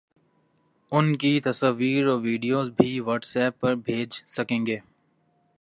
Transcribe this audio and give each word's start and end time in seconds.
اُن 0.91 1.15
کی 1.17 1.39
تصاویر 1.41 2.07
اور 2.07 2.19
ویڈیوز 2.21 2.69
بھی 2.77 2.99
واٹس 2.99 3.35
ایپ 3.37 3.59
پر 3.59 3.75
بھیج 3.85 4.21
سکیں 4.27 4.65
گے 4.65 4.77